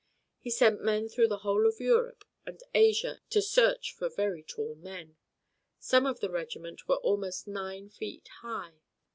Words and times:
He 0.39 0.49
sent 0.49 0.81
men 0.81 1.07
through 1.09 1.27
the 1.27 1.37
whole 1.45 1.67
of 1.67 1.79
Europe 1.79 2.25
and 2.43 2.59
Asia 2.73 3.21
to 3.29 3.39
search 3.39 3.93
for 3.93 4.09
very 4.09 4.41
tall 4.41 4.73
men. 4.73 5.15
Some 5.77 6.07
of 6.07 6.21
the 6.21 6.31
regiment 6.31 6.87
were 6.87 6.97
almost 6.97 7.47
nine 7.47 7.87
feet 7.89 8.27
high. 8.41 8.81